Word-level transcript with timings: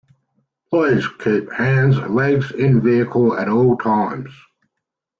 Please 0.71 1.05
keep 1.23 1.51
hands 1.51 1.95
and 1.95 2.15
legs 2.15 2.51
in 2.51 2.73
the 2.77 2.81
vehicle 2.81 3.37
at 3.37 3.47
all 3.47 3.77
times. 3.77 4.31